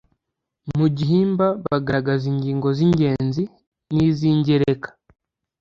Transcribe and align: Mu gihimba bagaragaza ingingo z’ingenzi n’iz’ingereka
Mu 0.77 0.87
gihimba 0.97 1.45
bagaragaza 1.65 2.23
ingingo 2.33 2.67
z’ingenzi 2.77 3.43
n’iz’ingereka 3.93 4.89